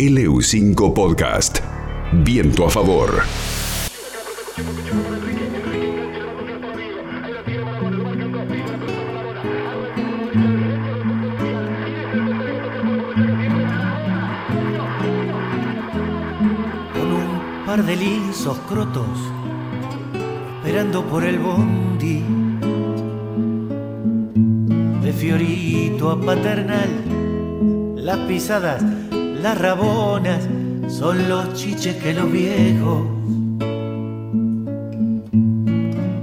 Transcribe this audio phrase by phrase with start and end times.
[0.00, 1.58] LU5 Podcast.
[2.24, 3.20] Viento a favor.
[16.94, 19.18] con un par de lisos crotos,
[20.56, 22.24] esperando por el bondi.
[25.02, 28.82] De Fiorito a Paternal, las pisadas,
[29.42, 30.46] las rabonas,
[30.88, 33.02] son los chiches que los viejos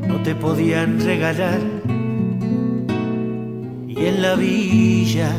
[0.08, 1.60] no te podían regalar.
[3.88, 5.32] Y en la villa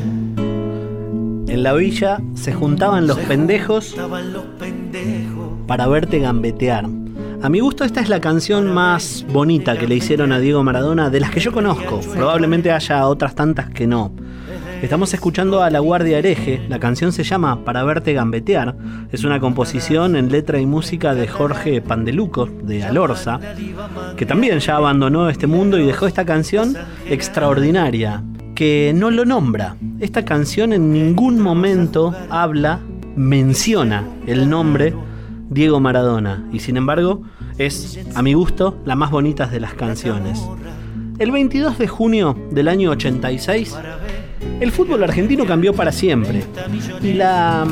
[1.46, 5.48] En la villa se juntaban los se pendejos juntaban los pendejos.
[5.66, 6.86] para verte gambetear.
[7.41, 11.08] A mi gusto esta es la canción más bonita que le hicieron a Diego Maradona
[11.08, 12.00] de las que yo conozco.
[12.14, 14.10] Probablemente haya otras tantas que no.
[14.82, 16.64] Estamos escuchando a La Guardia Hereje.
[16.68, 18.77] La canción se llama Para verte gambetear.
[19.10, 23.41] Es una composición en letra y música de Jorge Pandeluco, de Alorza,
[24.16, 28.22] que también ya abandonó este mundo y dejó esta canción extraordinaria,
[28.55, 29.77] que no lo nombra.
[29.98, 32.78] Esta canción en ningún momento habla,
[33.16, 34.94] menciona el nombre
[35.50, 37.22] Diego Maradona, y sin embargo
[37.58, 40.41] es, a mi gusto, la más bonita de las canciones.
[41.19, 43.77] El 22 de junio del año 86,
[44.61, 46.42] el fútbol argentino cambió para siempre.
[47.03, 47.67] Y la,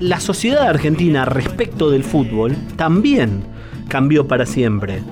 [0.00, 3.44] la sociedad argentina respecto del fútbol también
[3.88, 5.02] cambió para siempre.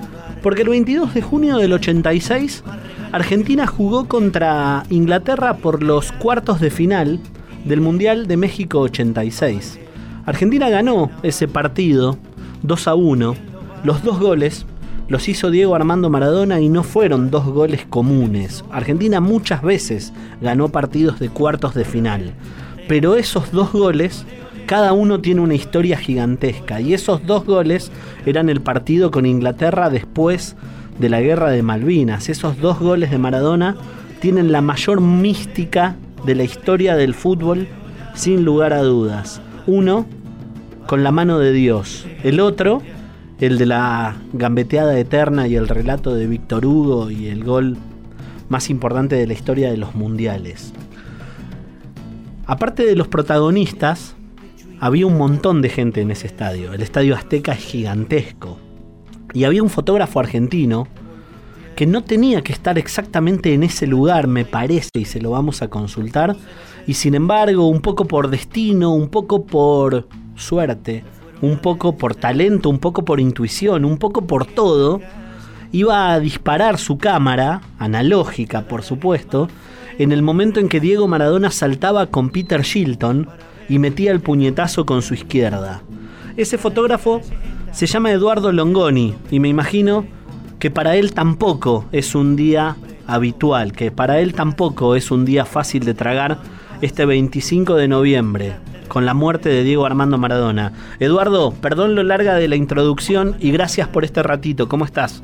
[0.41, 2.63] Porque el 22 de junio del 86,
[3.11, 7.19] Argentina jugó contra Inglaterra por los cuartos de final
[7.65, 9.79] del Mundial de México 86.
[10.25, 12.17] Argentina ganó ese partido
[12.63, 13.35] 2 a 1.
[13.83, 14.65] Los dos goles
[15.11, 18.63] los hizo Diego Armando Maradona y no fueron dos goles comunes.
[18.71, 22.31] Argentina muchas veces ganó partidos de cuartos de final.
[22.87, 24.25] Pero esos dos goles,
[24.67, 26.79] cada uno tiene una historia gigantesca.
[26.79, 27.91] Y esos dos goles
[28.25, 30.55] eran el partido con Inglaterra después
[30.97, 32.29] de la guerra de Malvinas.
[32.29, 33.75] Esos dos goles de Maradona
[34.21, 37.67] tienen la mayor mística de la historia del fútbol,
[38.15, 39.41] sin lugar a dudas.
[39.67, 40.05] Uno,
[40.87, 42.07] con la mano de Dios.
[42.23, 42.81] El otro,
[43.41, 47.75] el de la gambeteada eterna y el relato de Víctor Hugo y el gol
[48.49, 50.73] más importante de la historia de los mundiales.
[52.45, 54.15] Aparte de los protagonistas,
[54.79, 56.71] había un montón de gente en ese estadio.
[56.71, 58.59] El estadio Azteca es gigantesco.
[59.33, 60.87] Y había un fotógrafo argentino
[61.75, 65.63] que no tenía que estar exactamente en ese lugar, me parece, y se lo vamos
[65.63, 66.35] a consultar.
[66.85, 71.03] Y sin embargo, un poco por destino, un poco por suerte,
[71.41, 75.01] un poco por talento, un poco por intuición, un poco por todo,
[75.71, 79.47] iba a disparar su cámara, analógica por supuesto,
[79.97, 83.27] en el momento en que Diego Maradona saltaba con Peter Shilton
[83.69, 85.81] y metía el puñetazo con su izquierda.
[86.37, 87.21] Ese fotógrafo
[87.71, 90.05] se llama Eduardo Longoni y me imagino
[90.59, 92.75] que para él tampoco es un día
[93.07, 96.37] habitual, que para él tampoco es un día fácil de tragar
[96.81, 98.53] este 25 de noviembre,
[98.91, 100.73] con la muerte de Diego Armando Maradona.
[100.99, 104.67] Eduardo, perdón lo larga de la introducción y gracias por este ratito.
[104.67, 105.23] ¿Cómo estás?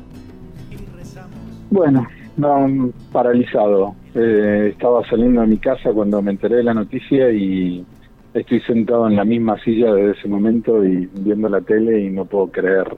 [1.68, 2.06] Bueno,
[2.38, 3.94] no, paralizado.
[4.14, 7.84] Eh, estaba saliendo de mi casa cuando me enteré de la noticia y
[8.32, 12.24] estoy sentado en la misma silla desde ese momento y viendo la tele y no
[12.24, 12.96] puedo creer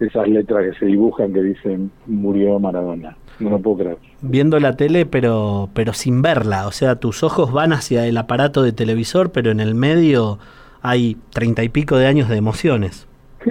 [0.00, 3.16] esas letras que se dibujan que dicen murió Maradona.
[3.38, 3.96] No lo puedo creer.
[4.20, 6.66] Viendo la tele, pero, pero sin verla.
[6.66, 10.38] O sea, tus ojos van hacia el aparato de televisor, pero en el medio
[10.82, 13.06] hay treinta y pico de años de emociones.
[13.44, 13.50] Sí,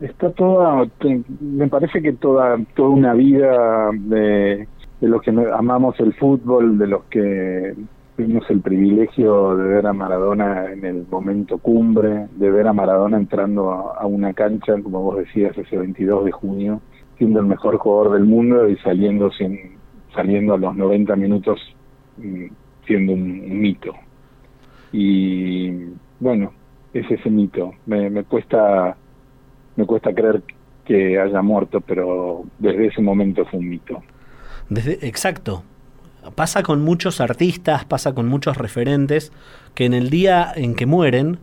[0.00, 0.86] está toda,
[1.40, 4.68] me parece que toda, toda una vida de,
[5.00, 7.74] de los que amamos el fútbol, de los que
[8.18, 13.16] tuvimos el privilegio de ver a Maradona en el momento cumbre, de ver a Maradona
[13.16, 16.80] entrando a, una cancha, como vos decías, ese 22 de junio,
[17.16, 19.76] siendo el mejor jugador del mundo y saliendo, sin,
[20.16, 21.60] saliendo a los 90 minutos
[22.16, 22.46] mm,
[22.84, 23.94] siendo un, mito.
[24.90, 25.70] Y
[26.18, 26.52] bueno,
[26.92, 27.70] es ese mito.
[27.86, 28.96] Me, me cuesta
[29.76, 30.42] me cuesta creer
[30.84, 34.02] que haya muerto, pero desde ese momento fue un mito.
[35.02, 35.62] Exacto.
[36.34, 39.32] Pasa con muchos artistas, pasa con muchos referentes,
[39.74, 41.38] que en el día en que mueren,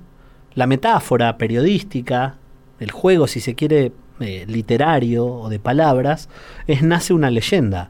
[0.53, 2.35] la metáfora periodística,
[2.79, 6.29] el juego, si se quiere, eh, literario o de palabras,
[6.67, 7.89] es nace una leyenda.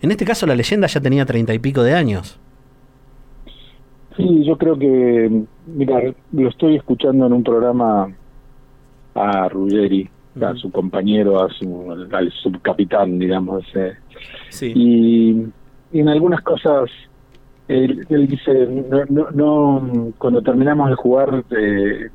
[0.00, 2.38] En este caso la leyenda ya tenía treinta y pico de años.
[4.16, 6.00] Sí, yo creo que, mira,
[6.32, 8.12] lo estoy escuchando en un programa
[9.14, 10.08] a Ruggeri,
[10.40, 13.64] a su compañero, a su, al subcapitán, digamos.
[13.74, 13.92] eh,
[14.48, 14.72] Sí.
[14.74, 15.46] y,
[15.92, 16.90] y en algunas cosas
[17.68, 22.08] Él, dice, no, no, cuando terminamos de jugar eh,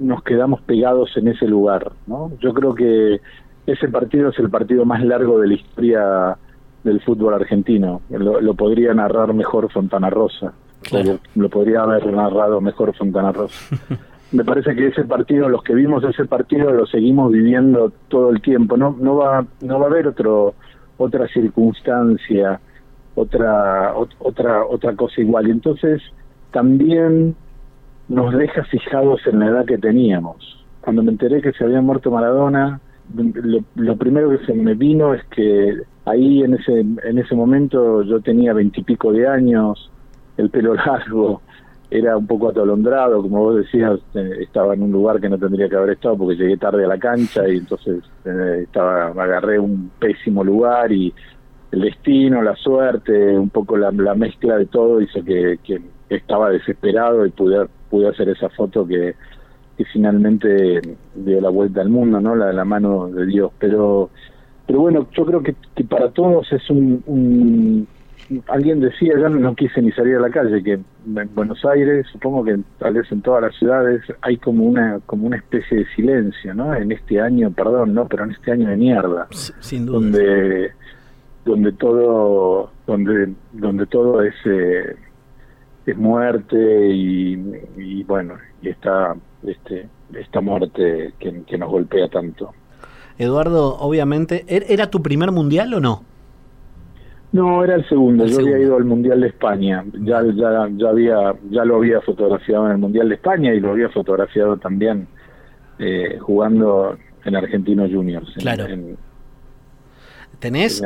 [0.00, 2.32] nos quedamos pegados en ese lugar, ¿no?
[2.40, 3.20] Yo creo que
[3.66, 6.36] ese partido es el partido más largo de la historia
[6.82, 8.02] del fútbol argentino.
[8.10, 10.52] Lo, podría narrar mejor Fontana Rosa.
[11.34, 13.76] Lo, podría haber narrado mejor Fontana Rosa.
[14.32, 18.42] Me parece que ese partido, los que vimos ese partido, lo seguimos viviendo todo el
[18.42, 18.76] tiempo.
[18.76, 20.54] No, no va, no va a haber otro,
[20.98, 22.60] otra circunstancia
[23.14, 25.48] otra otra otra cosa igual.
[25.48, 26.02] Y entonces
[26.52, 27.34] también
[28.08, 30.64] nos deja fijados en la edad que teníamos.
[30.80, 32.80] Cuando me enteré que se había muerto Maradona,
[33.74, 38.20] lo, primero que se me vino es que ahí en ese en ese momento yo
[38.20, 39.90] tenía veintipico de años,
[40.36, 41.40] el pelo largo,
[41.90, 45.68] era un poco atolondrado, como vos decías, eh, estaba en un lugar que no tendría
[45.68, 49.90] que haber estado porque llegué tarde a la cancha y entonces eh, estaba agarré un
[49.98, 51.14] pésimo lugar y
[51.74, 55.58] el destino, la suerte, un poco la, mezcla de todo hizo que,
[56.08, 59.14] estaba desesperado y pude, pude hacer esa foto que,
[59.92, 60.80] finalmente
[61.16, 62.36] dio la vuelta al mundo, ¿no?
[62.36, 63.50] La de la mano de Dios.
[63.58, 64.08] Pero,
[64.68, 65.54] pero bueno, yo creo que,
[65.84, 67.88] para todos es un,
[68.46, 72.44] alguien decía, yo no quise ni salir a la calle, que en Buenos Aires, supongo
[72.44, 76.54] que tal vez en todas las ciudades hay como una como una especie de silencio,
[76.54, 76.72] ¿no?
[76.72, 79.98] En este año, perdón, no, pero en este año de mierda, sin duda.
[79.98, 80.70] donde
[81.44, 84.96] donde todo donde donde todo es eh,
[85.86, 89.14] es muerte y, bueno y está
[89.46, 92.52] este esta muerte que, nos golpea tanto.
[93.18, 96.02] Eduardo obviamente ¿er-, era tu primer mundial o no
[97.32, 98.26] no era el segundo.
[98.26, 99.84] Yo había ido al mundial de España.
[100.02, 103.72] Ya ya ya había ya lo había fotografiado en el mundial de España y lo
[103.72, 105.08] había fotografiado también
[105.80, 108.66] eh, jugando en Argentinos Juniors claro
[110.44, 110.82] ¿Tenés?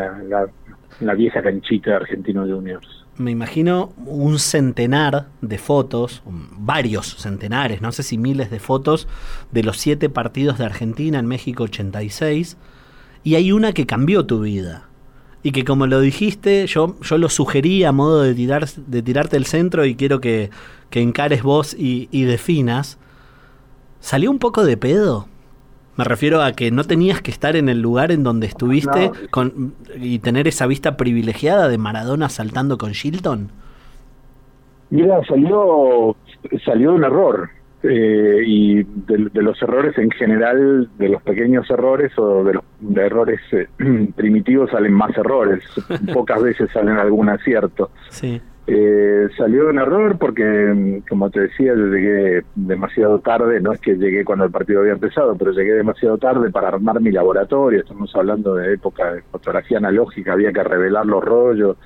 [1.00, 2.86] La, vieja canchita de Argentino Juniors.
[3.16, 6.22] Me imagino un centenar de fotos,
[6.52, 9.08] varios centenares, no sé si miles de fotos,
[9.50, 12.56] de los siete partidos de Argentina en México 86.
[13.24, 14.86] Y hay una que cambió tu vida.
[15.42, 19.36] Y que como lo dijiste, yo, yo lo sugerí a modo de, tirar, de tirarte
[19.36, 20.50] el centro y quiero que,
[20.88, 22.96] que encares vos y, y definas.
[23.98, 25.26] ¿Salió un poco de pedo?
[25.98, 29.74] Me refiero a que no tenías que estar en el lugar en donde estuviste con,
[29.96, 33.50] y tener esa vista privilegiada de Maradona saltando con Shilton.
[34.90, 36.16] Mira, salió,
[36.64, 37.50] salió un error.
[37.82, 42.64] Eh, y de, los errores en general, de los pequeños errores o de los
[42.96, 43.68] errores eh,
[44.16, 45.64] primitivos salen más errores.
[46.14, 47.90] Pocas veces salen algún acierto.
[48.10, 48.40] Sí.
[48.70, 53.94] Eh, salió un error porque, como te decía, yo llegué demasiado tarde, no es que
[53.94, 58.14] llegué cuando el partido había empezado, pero llegué demasiado tarde para armar mi laboratorio, estamos
[58.14, 61.78] hablando de época de fotografía analógica, había que revelar los rollos,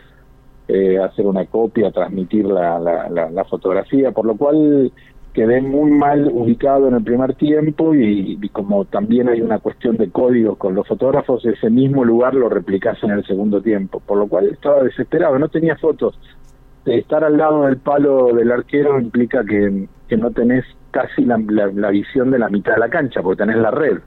[0.67, 4.91] eh, hacer una copia, transmitir la, la, fotografía, por lo cual
[5.33, 9.97] quedé muy mal ubicado en el primer tiempo y, y, como también hay una cuestión
[9.99, 14.19] de códigos con los fotógrafos, ese mismo lugar lo replicás en el segundo tiempo, por
[14.19, 16.19] lo cual estaba desesperado, no tenía fotos
[16.85, 21.39] estar al lado del palo del arquero implica que, no tenés casi la,
[21.91, 23.99] visión de la mitad de la cancha, porque tenés la red.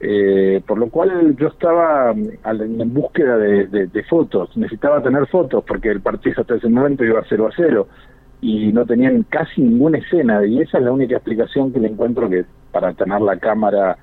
[0.00, 6.00] Eh, por lo cual yo estaba en búsqueda de, fotos, necesitaba tener fotos porque el
[6.00, 7.86] partido hasta ese momento iba 0 a 0
[8.40, 12.30] y no tenían casi ninguna escena y esa es la única explicación que le encuentro
[12.30, 13.98] que para tener la cámara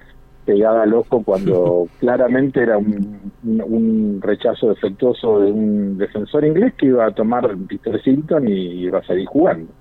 [0.48, 7.06] pegada al ojo cuando claramente era un, rechazo defectuoso de un defensor inglés que iba
[7.06, 9.72] a tomar Peter Sinton y iba a seguir jugando.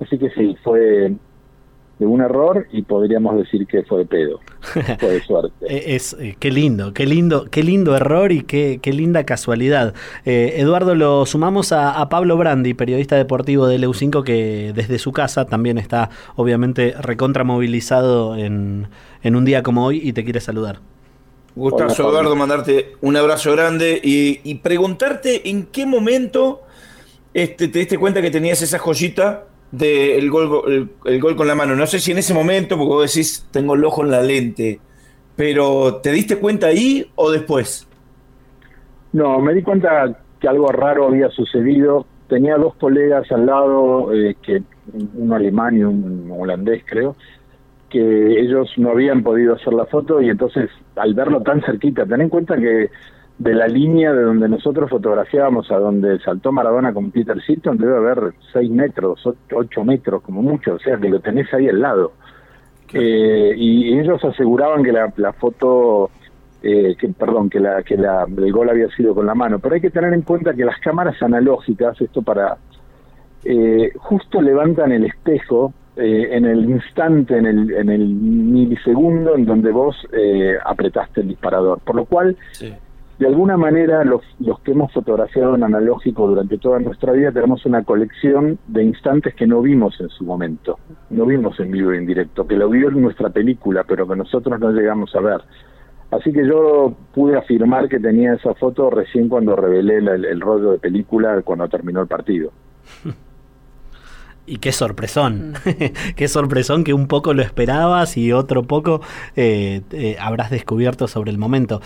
[0.00, 1.14] Así que sí, fue
[1.98, 4.40] de un error y podríamos decir que fue de pedo,
[5.00, 5.66] fue de suerte.
[5.68, 9.94] Eh, es, eh, qué lindo, qué lindo, qué lindo error y qué, qué linda casualidad.
[10.24, 15.46] Eh, Eduardo, lo sumamos a, Pablo Brandi, periodista deportivo de EU5, que desde su casa
[15.46, 18.88] también está obviamente recontramovilizado en,
[19.22, 20.80] en un día como hoy y te quiere saludar.
[21.56, 26.62] Gustazo, Eduardo, mandarte un abrazo grande y, preguntarte en qué momento
[27.32, 31.74] este, te diste cuenta que tenías esa joyita del gol, el, gol con la mano.
[31.76, 34.80] No sé si en ese momento, porque vos decís, tengo el ojo en la lente,
[35.36, 37.88] pero ¿te diste cuenta ahí o después?
[39.12, 42.06] No, me di cuenta que algo raro había sucedido.
[42.28, 44.62] Tenía dos colegas al lado, eh, que
[45.14, 47.16] uno alemán y un holandés creo,
[47.88, 52.20] que ellos no habían podido hacer la foto y entonces al verlo tan cerquita, ten
[52.20, 52.90] en cuenta que
[53.38, 57.96] de la línea de donde nosotros fotografiábamos a donde saltó Maradona con Peter Silton debe
[57.96, 62.12] haber 6 metros, 8 metros como mucho, o sea que lo tenés ahí al lado.
[62.92, 66.10] Eh, y ellos aseguraban que la, foto
[66.62, 69.74] eh, que perdón, que, la, que la, el gol había sido con la mano, pero
[69.74, 72.56] hay que tener en cuenta que las cámaras analógicas, esto para,
[73.44, 79.46] eh, justo levantan el espejo eh, en el instante, en el, en el milisegundo en
[79.46, 82.36] donde vos eh, apretaste el disparador, por lo cual
[83.18, 87.64] de alguna manera los, los que hemos fotografiado en analógico durante toda nuestra vida tenemos
[87.64, 90.78] una colección de instantes que no vimos en su momento,
[91.10, 94.16] no vimos en vivo y en directo, que lo vio en nuestra película, pero que
[94.16, 95.40] nosotros no llegamos a ver.
[96.10, 100.78] Así que yo pude afirmar que tenía esa foto recién cuando revelé el, rollo de
[100.78, 102.52] película cuando terminó el partido.
[104.48, 106.14] Y qué sorpresón, mm.
[106.14, 109.00] qué sorpresón que un poco lo esperabas y otro poco
[109.34, 111.80] eh, eh, habrás descubierto sobre el momento.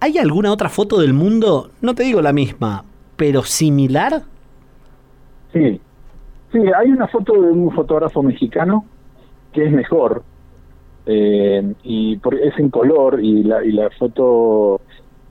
[0.00, 2.84] ¿Hay alguna otra foto del mundo, no te digo la misma,
[3.16, 4.22] pero similar?
[5.52, 5.80] Sí,
[6.52, 8.84] sí, hay una foto de un fotógrafo mexicano
[9.52, 10.22] que es mejor,
[11.06, 14.80] eh, y es en color y la, y la foto,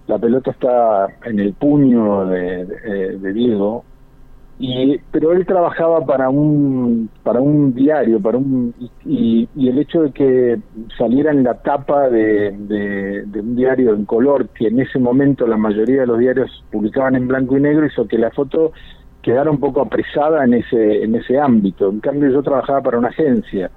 [0.07, 3.85] la pelota está en el puño de, Diego,
[4.59, 8.73] y pero él trabajaba para un para un diario para un
[9.05, 10.57] y, y el hecho de que
[10.97, 15.57] saliera en la tapa de, de, un diario en color que en ese momento la
[15.57, 18.71] mayoría de los diarios publicaban en blanco y negro hizo que la foto
[19.21, 21.89] quedara un poco apresada en ese en ese ámbito.
[21.89, 23.69] En cambio yo trabajaba para una agencia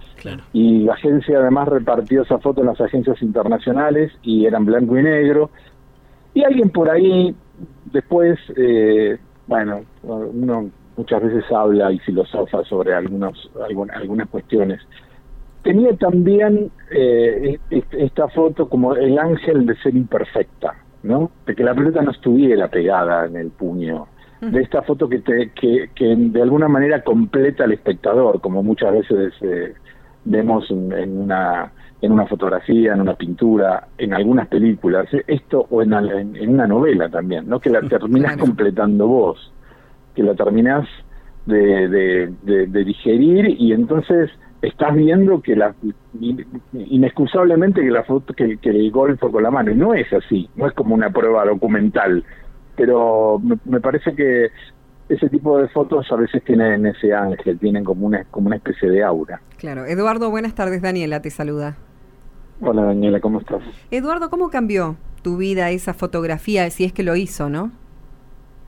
[0.53, 5.03] y la agencia además repartió esa foto en las agencias internacionales y eran blanco y
[5.03, 5.51] negro.
[6.33, 7.35] Y alguien por ahí
[7.93, 9.19] después, eh,
[9.51, 14.81] bueno, uno muchas veces habla y filosofa sobre algunos, algunas cuestiones.
[15.65, 17.59] Tenía también eh,
[17.91, 21.33] esta foto como el ángel de ser imperfecta, ¿no?
[21.47, 24.07] De que la pelota no estuviera pegada en el puño
[24.41, 28.93] de esta foto que, te, que, que de alguna manera completa al espectador, como muchas
[28.93, 29.75] veces eh,
[30.25, 35.93] vemos en, una en una fotografía, en una pintura, en algunas películas, esto o en,
[35.93, 37.61] en, una novela también, ¿no?
[37.61, 39.53] Que la terminas completando vos,
[40.15, 40.89] que la terminás
[41.47, 44.31] de, de, de, digerir y entonces
[44.63, 45.75] estás viendo que la
[46.73, 50.13] inexcusablemente que la foto que, que el gol fue con la mano y no es
[50.13, 52.23] así no es como una prueba documental
[52.81, 54.49] pero me, parece que
[55.11, 58.89] ese tipo de fotos a veces tienen ese ángel, tienen como una, como una especie
[58.89, 59.41] de aura.
[59.59, 59.85] Claro.
[59.85, 60.81] Eduardo, buenas tardes.
[60.81, 61.77] Daniela te saluda.
[62.63, 63.63] Hola Daniela, ¿cómo estás?
[63.91, 67.71] Eduardo, ¿cómo cambió tu vida esa fotografía, si es que lo hizo, no?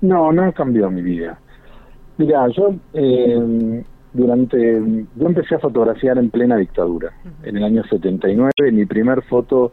[0.01, 1.39] No, no cambió mi vida.
[2.17, 3.85] Mira, yo eh,
[4.15, 4.83] durante,
[5.17, 9.73] yo empecé a fotografiar en plena dictadura, en el año 79, mi primer foto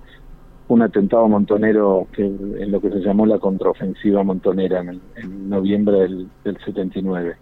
[0.68, 6.28] un atentado montonero que en lo que se llamó la contraofensiva montonera en, noviembre del,
[6.44, 7.36] del, 79.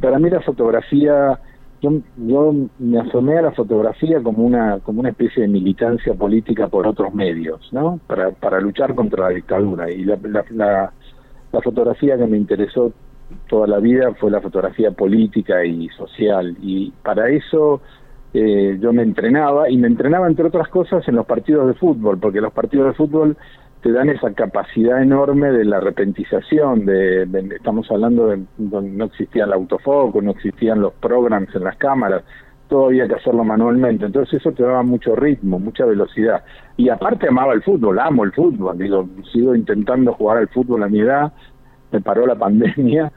[0.00, 1.40] Para mí la fotografía,
[1.80, 6.68] yo, yo me asomé a la fotografía como una, como una especie de militancia política
[6.68, 8.00] por otros medios, ¿no?
[8.06, 9.90] Para, para luchar contra la dictadura.
[9.90, 10.18] Y la,
[10.50, 10.92] la,
[11.52, 12.92] la fotografía que me interesó
[13.48, 16.56] toda la vida fue la fotografía política y social.
[16.60, 17.80] Y para eso
[18.34, 22.18] eh, yo me entrenaba y me entrenaba entre otras cosas en los partidos de fútbol,
[22.18, 23.36] porque los partidos de fútbol
[23.82, 27.22] te dan esa capacidad enorme de la repentización, de,
[27.54, 32.24] estamos hablando de donde no existía el autofoco, no existían los programs en las cámaras,
[32.68, 36.42] todo había que hacerlo manualmente, entonces eso te daba mucho ritmo, mucha velocidad.
[36.76, 40.88] Y aparte amaba el fútbol, amo el fútbol, digo, sigo intentando jugar al fútbol a
[40.88, 41.32] mi edad,
[41.92, 43.12] me paró la pandemia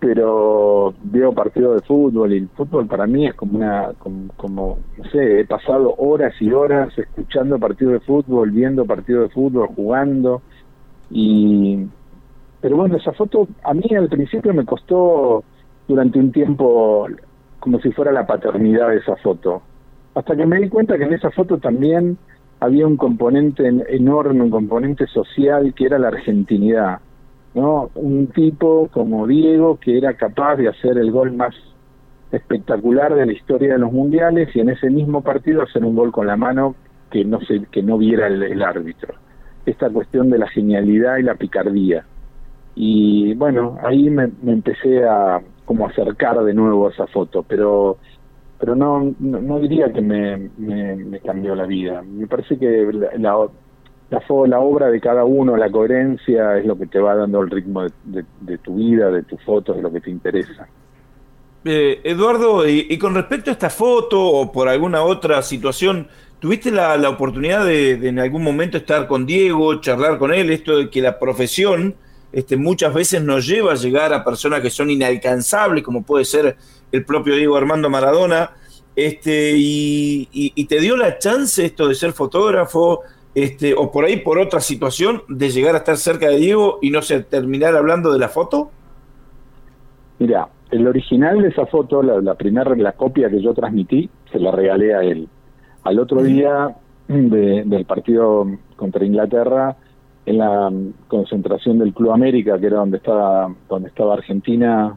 [0.00, 3.92] pero veo partidos de fútbol y el fútbol para mí es como una,
[4.36, 9.34] como, no sé, he pasado horas y horas escuchando partidos de fútbol, viendo partidos de
[9.34, 10.40] fútbol, jugando
[11.10, 11.86] y,
[12.62, 15.44] pero bueno, esa foto a mí al principio me costó
[15.86, 17.06] durante un tiempo
[17.58, 19.60] como si fuera la paternidad de esa foto,
[20.14, 22.16] hasta que me di cuenta que en esa foto también
[22.58, 27.00] había un componente enorme, un componente social que era la argentinidad
[27.54, 27.90] ¿no?
[27.94, 31.54] Un tipo como Diego que era capaz de hacer el gol más
[32.32, 36.12] espectacular de la historia de los mundiales y en ese mismo partido hacer un gol
[36.12, 36.76] con la mano
[37.10, 39.14] que no se, que no viera el, árbitro.
[39.66, 42.04] Esta cuestión de la genialidad y la picardía.
[42.76, 47.98] Y bueno, ahí me, empecé a como acercar de nuevo a esa foto, pero
[48.58, 52.02] pero no, no, diría que me, me, cambió la vida.
[52.02, 53.48] Me parece que la,
[54.46, 57.82] la obra de cada uno, la coherencia es lo que te va dando el ritmo
[58.04, 60.66] de, tu vida, de tus fotos, de lo que te interesa.
[61.64, 66.08] Eh, Eduardo, y, con respecto a esta foto o por alguna otra situación,
[66.40, 70.50] ¿tuviste la, oportunidad de, en algún momento estar con Diego, charlar con él?
[70.50, 71.94] Esto de que la profesión
[72.32, 76.56] este, muchas veces nos lleva a llegar a personas que son inalcanzables, como puede ser
[76.90, 78.50] el propio Diego Armando Maradona,
[78.96, 83.02] este, y te dio la chance esto de ser fotógrafo,
[83.34, 86.90] este, o por ahí por otra situación de llegar a estar cerca de Diego y
[86.90, 88.70] no sé, terminar hablando de la foto?
[90.18, 94.50] Mira, el original de esa foto, la, primera, la copia que yo transmití, se la
[94.50, 95.28] regalé a él.
[95.84, 96.76] Al otro día
[97.08, 98.46] del partido
[98.76, 99.76] contra Inglaterra,
[100.26, 100.70] en la
[101.08, 104.96] concentración del Club América, que era donde estaba, donde estaba Argentina,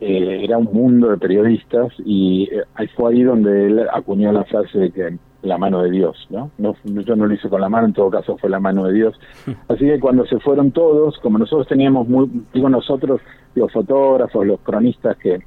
[0.00, 4.44] eh, era un mundo de periodistas y eh, ahí fue ahí donde él acuñó la
[4.44, 6.50] frase de que la mano de Dios, ¿no?
[6.58, 6.74] ¿no?
[6.84, 9.20] Yo no lo hice con la mano, en todo caso fue la mano de Dios.
[9.68, 13.20] Así que cuando se fueron todos, como nosotros teníamos, muy, digo nosotros,
[13.54, 15.38] los fotógrafos, los cronistas que,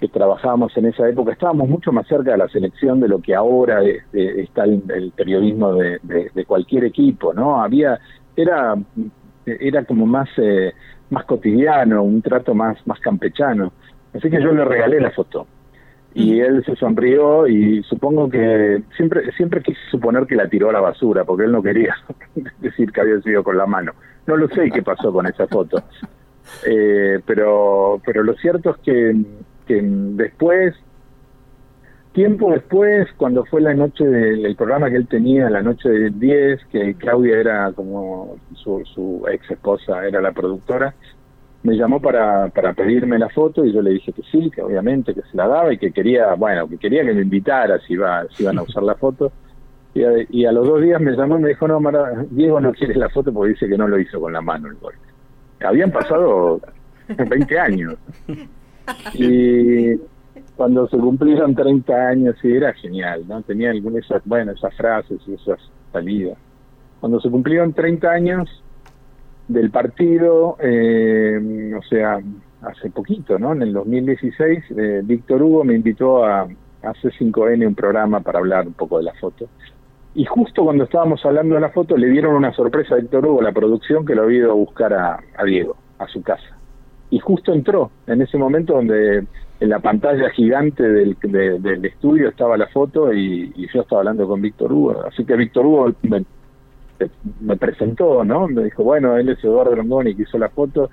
[0.00, 3.34] que trabajábamos en esa época, estábamos mucho más cerca de la selección de lo que
[3.34, 3.80] ahora
[4.12, 7.62] está el, periodismo de, de, cualquier equipo, ¿no?
[7.62, 7.98] Había,
[8.36, 8.74] era,
[9.46, 10.72] era como más, eh,
[11.10, 13.72] más cotidiano, un trato más, más campechano.
[14.12, 15.46] Así que yo le regalé la foto
[16.14, 20.72] y él se sonrió y supongo que siempre siempre quise suponer que la tiró a
[20.72, 21.96] la basura porque él no quería
[22.60, 23.92] decir que había sido con la mano.
[24.26, 25.82] No lo sé qué pasó con esa foto.
[26.66, 29.14] Eh, pero pero lo cierto es que,
[29.66, 30.74] después
[32.12, 36.66] tiempo después cuando fue la noche del programa que él tenía la noche del 10
[36.66, 40.94] que Claudia era como su, su ex esposa era la productora
[41.64, 45.14] me llamó para, para pedirme la foto y yo le dije que sí, que obviamente
[45.14, 48.26] que se la daba y que quería, bueno, que quería que me invitara si, iba,
[48.36, 49.32] si iban a usar la foto.
[49.94, 51.80] Y a, y a los dos días me llamó y me dijo, no,
[52.30, 54.74] Diego no quiere la foto porque dice que no lo hizo con la mano el
[54.74, 54.98] golpe.
[55.64, 56.60] Habían pasado
[57.08, 57.94] 20 años.
[59.14, 59.94] Y
[60.56, 63.40] cuando se cumplieron 30 años, y era genial, ¿no?
[63.42, 65.58] Tenía algunas, bueno, esas frases y esas
[65.92, 66.36] salidas.
[67.00, 68.63] Cuando se cumplieron 30 años,
[69.48, 72.20] del partido, eh, o sea,
[72.62, 73.52] hace poquito, ¿no?
[73.52, 76.48] En el 2016, eh, Víctor Hugo me invitó a,
[76.82, 79.48] hacer 5N, un programa para hablar un poco de la foto.
[80.14, 83.42] Y justo cuando estábamos hablando de la foto, le dieron una sorpresa a Víctor Hugo,
[83.42, 86.58] la producción, que lo había ido a buscar a, Diego, a su casa.
[87.10, 89.26] Y justo entró en ese momento donde
[89.60, 94.28] en la pantalla gigante del, del estudio estaba la foto y, y, yo estaba hablando
[94.28, 95.04] con Víctor Hugo.
[95.06, 95.92] Así que Víctor Hugo
[97.40, 98.48] me presentó, ¿no?
[98.48, 100.90] Me dijo, bueno, él es Eduardo Longoni que hizo la foto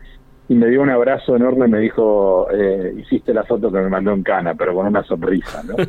[0.47, 3.89] y me dio un abrazo enorme y me dijo, eh, hiciste la foto que me
[3.89, 5.75] mandó en cana, pero con una sonrisa, ¿no?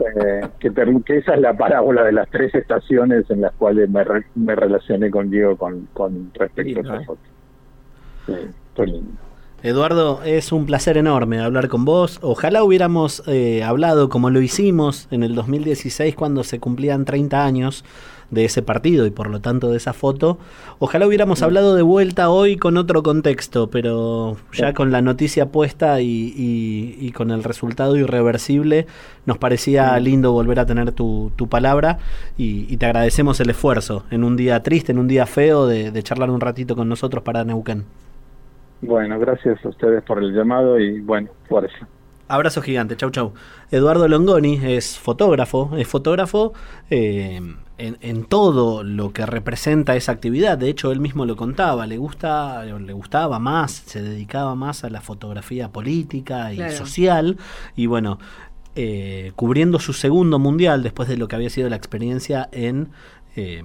[0.00, 4.04] Eh, que, que, esa es la parábola de las tres estaciones en las cuales me,
[4.34, 7.04] me relacioné con Diego con, con respecto a esa ¿eh?
[7.04, 7.20] foto.
[8.26, 9.12] Sí, lindo.
[9.64, 12.18] Eduardo, es un placer enorme hablar con vos.
[12.20, 13.22] Ojalá hubiéramos
[13.64, 17.82] hablado como lo hicimos en el 2016 cuando se cumplían 30 años
[18.30, 20.36] de ese partido y por lo tanto de esa foto.
[20.80, 26.02] Ojalá hubiéramos hablado de vuelta hoy con otro contexto, pero ya con la noticia puesta
[26.02, 28.86] y, con el resultado irreversible,
[29.24, 32.00] nos parecía lindo volver a tener tu, palabra
[32.36, 36.02] y, te agradecemos el esfuerzo en un día triste, en un día feo, de, de
[36.02, 38.03] charlar un ratito con nosotros para Neuquén.
[38.80, 41.88] Bueno, gracias a ustedes por el llamado y bueno, fuerza.
[42.26, 43.32] Abrazo gigante, chau chau.
[43.70, 46.54] Eduardo Longoni es fotógrafo, es fotógrafo
[46.88, 47.40] eh,
[47.76, 50.56] en, todo lo que representa esa actividad.
[50.56, 54.90] De hecho, él mismo lo contaba, le gusta, le gustaba más, se dedicaba más a
[54.90, 57.36] la fotografía política y social.
[57.76, 58.18] Y bueno,
[58.74, 62.88] eh, cubriendo su segundo mundial después de lo que había sido la experiencia en
[63.36, 63.62] eh,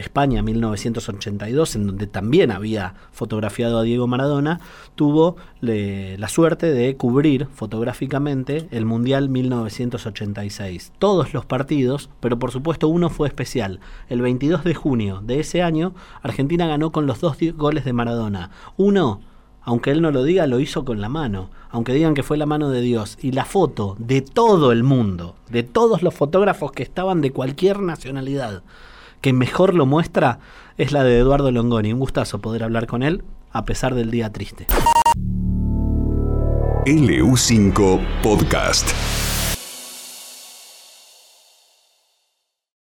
[0.00, 4.60] España 1982, en donde también había fotografiado a Diego Maradona,
[4.94, 10.92] tuvo la suerte de cubrir fotográficamente el Mundial 1986.
[10.98, 13.80] Todos los partidos, pero por supuesto uno fue especial.
[14.08, 18.50] El 22 de junio de ese año, Argentina ganó con los dos goles de Maradona.
[18.76, 19.20] Uno
[19.62, 22.46] aunque él no lo diga, lo hizo con la mano, aunque digan que fue la
[22.46, 23.18] mano de Dios.
[23.20, 27.80] Y la foto de todo el mundo, de todos los fotógrafos que estaban de cualquier
[27.80, 28.62] nacionalidad,
[29.20, 30.38] que mejor lo muestra
[30.78, 31.92] es la de Eduardo Longoni.
[31.92, 34.66] Un gustazo poder hablar con él a pesar del día triste.
[36.86, 39.09] LU5 Podcast.